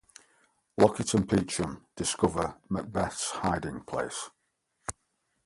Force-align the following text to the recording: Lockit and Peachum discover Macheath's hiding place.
Lockit 0.79 1.13
and 1.13 1.29
Peachum 1.29 1.81
discover 1.95 2.55
Macheath's 2.71 3.29
hiding 3.43 3.81
place. 3.81 4.31